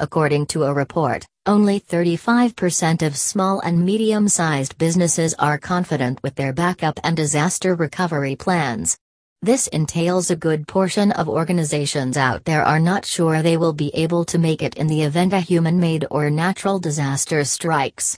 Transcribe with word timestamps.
According 0.00 0.46
to 0.46 0.62
a 0.62 0.72
report, 0.72 1.26
only 1.44 1.80
35% 1.80 3.02
of 3.02 3.16
small 3.16 3.58
and 3.60 3.84
medium 3.84 4.28
sized 4.28 4.78
businesses 4.78 5.34
are 5.40 5.58
confident 5.58 6.22
with 6.22 6.36
their 6.36 6.52
backup 6.52 7.00
and 7.02 7.16
disaster 7.16 7.74
recovery 7.74 8.36
plans. 8.36 8.96
This 9.42 9.66
entails 9.68 10.30
a 10.30 10.36
good 10.36 10.68
portion 10.68 11.10
of 11.12 11.28
organizations 11.28 12.16
out 12.16 12.44
there 12.44 12.64
are 12.64 12.78
not 12.78 13.06
sure 13.06 13.42
they 13.42 13.56
will 13.56 13.72
be 13.72 13.90
able 13.92 14.24
to 14.26 14.38
make 14.38 14.62
it 14.62 14.76
in 14.76 14.86
the 14.86 15.02
event 15.02 15.32
a 15.32 15.40
human 15.40 15.80
made 15.80 16.06
or 16.12 16.30
natural 16.30 16.78
disaster 16.78 17.44
strikes. 17.44 18.16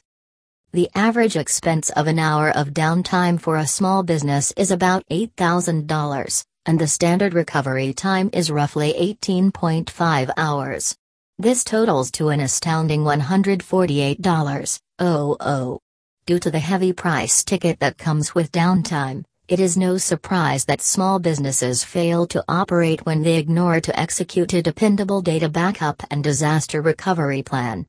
The 0.73 0.91
average 0.95 1.37
expense 1.37 1.89
of 1.91 2.07
an 2.07 2.19
hour 2.19 2.51
of 2.51 2.75
downtime 2.75 3.41
for 3.41 3.57
a 3.57 3.67
small 3.67 4.03
business 4.03 4.53
is 4.57 4.71
about 4.71 5.03
$8,000, 5.11 6.45
and 6.67 6.79
the 6.79 6.87
standard 6.87 7.33
recovery 7.33 7.95
time 7.95 8.29
is 8.35 8.51
roughly 8.51 8.93
18.5 8.93 10.31
hours. 10.37 10.95
This 11.41 11.65
totals 11.65 12.13
to 12.13 12.29
an 12.29 12.39
astounding 12.41 13.03
$148.00. 13.03 15.79
Due 16.27 16.39
to 16.39 16.51
the 16.51 16.59
heavy 16.59 16.93
price 16.93 17.43
ticket 17.43 17.81
that 17.81 17.97
comes 17.97 18.35
with 18.35 18.53
downtime, 18.53 19.25
it 19.49 19.59
is 19.59 19.75
no 19.75 19.97
surprise 19.97 20.67
that 20.67 20.83
small 20.83 21.19
businesses 21.19 21.83
fail 21.83 22.27
to 22.27 22.45
operate 22.47 23.07
when 23.07 23.23
they 23.23 23.37
ignore 23.37 23.81
to 23.81 23.99
execute 23.99 24.53
a 24.53 24.61
dependable 24.61 25.23
data 25.23 25.49
backup 25.49 26.03
and 26.11 26.23
disaster 26.23 26.83
recovery 26.83 27.43
plan. 27.43 27.87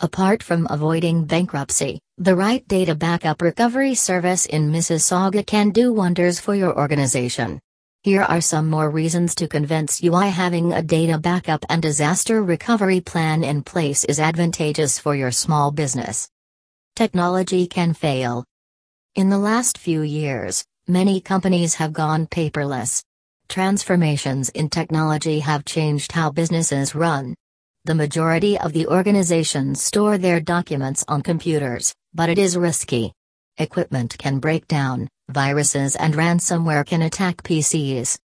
Apart 0.00 0.42
from 0.42 0.66
avoiding 0.68 1.24
bankruptcy, 1.24 2.00
the 2.18 2.34
right 2.34 2.66
data 2.66 2.96
backup 2.96 3.42
recovery 3.42 3.94
service 3.94 4.44
in 4.46 4.72
Mississauga 4.72 5.46
can 5.46 5.70
do 5.70 5.92
wonders 5.92 6.40
for 6.40 6.56
your 6.56 6.76
organization. 6.76 7.60
Here 8.04 8.22
are 8.22 8.40
some 8.40 8.68
more 8.68 8.90
reasons 8.90 9.32
to 9.36 9.46
convince 9.46 10.02
you 10.02 10.10
why 10.10 10.26
having 10.26 10.72
a 10.72 10.82
data 10.82 11.18
backup 11.18 11.64
and 11.68 11.80
disaster 11.80 12.42
recovery 12.42 13.00
plan 13.00 13.44
in 13.44 13.62
place 13.62 14.02
is 14.02 14.18
advantageous 14.18 14.98
for 14.98 15.14
your 15.14 15.30
small 15.30 15.70
business. 15.70 16.28
Technology 16.96 17.68
can 17.68 17.94
fail. 17.94 18.44
In 19.14 19.30
the 19.30 19.38
last 19.38 19.78
few 19.78 20.02
years, 20.02 20.64
many 20.88 21.20
companies 21.20 21.74
have 21.76 21.92
gone 21.92 22.26
paperless. 22.26 23.04
Transformations 23.48 24.48
in 24.48 24.68
technology 24.68 25.38
have 25.38 25.64
changed 25.64 26.10
how 26.10 26.28
businesses 26.28 26.96
run. 26.96 27.36
The 27.84 27.94
majority 27.94 28.58
of 28.58 28.72
the 28.72 28.88
organizations 28.88 29.80
store 29.80 30.18
their 30.18 30.40
documents 30.40 31.04
on 31.06 31.22
computers, 31.22 31.94
but 32.12 32.28
it 32.28 32.40
is 32.40 32.56
risky. 32.56 33.12
Equipment 33.58 34.18
can 34.18 34.40
break 34.40 34.66
down, 34.66 35.08
viruses 35.28 35.96
and 35.96 36.14
ransomware 36.14 36.86
can 36.86 37.02
attack 37.02 37.42
PCs. 37.42 38.18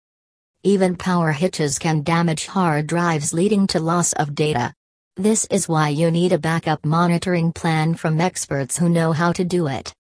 Even 0.64 0.96
power 0.96 1.32
hitches 1.32 1.78
can 1.78 2.04
damage 2.04 2.48
hard 2.48 2.88
drives 2.88 3.34
leading 3.34 3.68
to 3.68 3.80
loss 3.80 4.14
of 4.14 4.34
data. 4.34 4.74
This 5.16 5.46
is 5.52 5.70
why 5.70 5.90
you 5.90 6.12
need 6.12 6.34
a 6.34 6.40
backup 6.40 6.86
monitoring 6.86 7.54
plan 7.54 7.96
from 7.96 8.20
experts 8.20 8.78
who 8.78 8.90
know 8.90 9.14
how 9.14 9.32
to 9.34 9.46
do 9.46 9.68
it. 9.68 9.94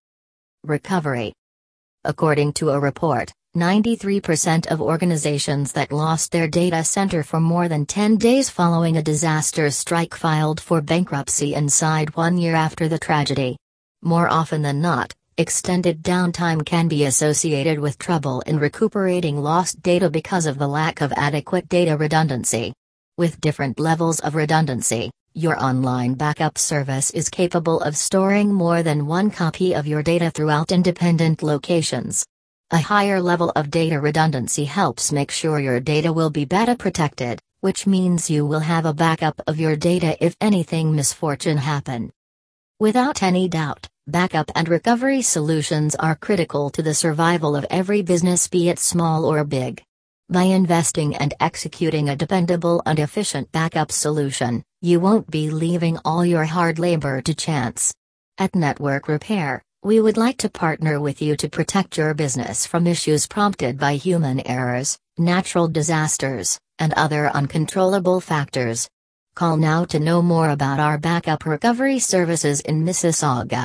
Recovery 0.63 1.33
According 2.03 2.53
to 2.53 2.71
a 2.71 2.79
report, 2.79 3.31
93% 3.55 4.67
of 4.67 4.81
organizations 4.81 5.71
that 5.71 5.93
lost 5.93 6.31
their 6.31 6.47
data 6.47 6.83
center 6.83 7.23
for 7.23 7.39
more 7.39 7.69
than 7.69 7.85
10 7.85 8.17
days 8.17 8.49
following 8.49 8.97
a 8.97 9.01
disaster 9.01 9.71
strike 9.71 10.13
filed 10.13 10.59
for 10.59 10.81
bankruptcy 10.81 11.53
inside 11.53 12.13
one 12.17 12.38
year 12.38 12.55
after 12.55 12.89
the 12.89 12.99
tragedy. 12.99 13.55
More 14.01 14.27
often 14.27 14.61
than 14.61 14.81
not, 14.81 15.13
Extended 15.38 16.02
downtime 16.02 16.66
can 16.66 16.88
be 16.88 17.03
associated 17.03 17.78
with 17.78 17.97
trouble 17.97 18.39
in 18.47 18.58
recuperating 18.58 19.36
lost 19.38 19.81
data 19.81 20.09
because 20.09 20.45
of 20.45 20.58
the 20.58 20.67
lack 20.67 21.02
of 21.02 21.11
adequate 21.17 21.67
data 21.67 21.97
redundancy. 21.97 22.73
With 23.17 23.41
different 23.41 23.78
levels 23.78 24.22
of 24.22 24.36
redundancy, 24.36 25.11
your 25.33 25.61
online 25.61 26.13
backup 26.13 26.58
service 26.58 27.11
is 27.11 27.28
capable 27.28 27.81
of 27.81 27.97
storing 27.97 28.53
more 28.53 28.81
than 28.81 29.08
one 29.08 29.30
copy 29.30 29.75
of 29.75 29.86
your 29.86 30.02
data 30.02 30.31
throughout 30.31 30.72
independent 30.72 31.44
locations. 31.44 32.25
A 32.72 32.78
higher 32.78 33.19
level 33.19 33.52
of 33.57 33.69
data 33.69 34.00
redundancy 34.00 34.63
helps 34.63 35.12
make 35.12 35.31
sure 35.31 35.59
your 35.59 35.81
data 35.81 36.13
will 36.13 36.29
be 36.29 36.46
better 36.46 36.78
protected, 36.78 37.41
which 37.59 37.85
means 37.85 38.29
you 38.29 38.46
will 38.46 38.62
have 38.62 38.85
a 38.85 38.94
backup 38.94 39.41
of 39.47 39.59
your 39.59 39.75
data 39.75 40.16
if 40.25 40.34
anything 40.40 40.96
misfortune 40.96 41.57
happen. 41.57 42.09
Without 42.79 43.22
any 43.22 43.50
doubt, 43.50 43.90
Backup 44.07 44.51
and 44.53 44.69
recovery 44.69 45.23
solutions 45.23 45.95
are 45.95 46.16
critical 46.16 46.69
to 46.69 46.83
the 46.83 46.93
survival 46.93 47.55
of 47.55 47.66
every 47.71 48.03
business, 48.03 48.47
be 48.47 48.69
it 48.69 48.77
small 48.77 49.25
or 49.25 49.43
big. 49.43 49.81
By 50.29 50.43
investing 50.43 51.16
and 51.16 51.33
executing 51.39 52.09
a 52.09 52.16
dependable 52.16 52.83
and 52.85 52.99
efficient 52.99 53.51
backup 53.51 53.91
solution, 53.91 54.63
you 54.79 54.99
won't 54.99 55.31
be 55.31 55.49
leaving 55.49 55.97
all 56.05 56.23
your 56.23 56.45
hard 56.45 56.77
labor 56.77 57.19
to 57.23 57.33
chance. 57.33 57.95
At 58.38 58.53
Network 58.53 59.07
Repair, 59.07 59.63
we 59.81 59.99
would 59.99 60.17
like 60.17 60.37
to 60.37 60.49
partner 60.51 60.99
with 60.99 61.19
you 61.19 61.35
to 61.37 61.49
protect 61.49 61.97
your 61.97 62.13
business 62.13 62.67
from 62.67 62.85
issues 62.85 63.25
prompted 63.25 63.79
by 63.79 63.95
human 63.95 64.45
errors, 64.47 64.99
natural 65.17 65.67
disasters, 65.67 66.59
and 66.77 66.93
other 66.93 67.29
uncontrollable 67.29 68.22
factors. 68.22 68.87
Call 69.35 69.57
now 69.57 69.83
to 69.85 69.99
know 69.99 70.22
more 70.22 70.49
about 70.49 70.79
our 70.79 70.99
backup 70.99 71.43
recovery 71.43 71.97
services 71.97 72.61
in 72.61 72.85
Mississauga. 72.85 73.63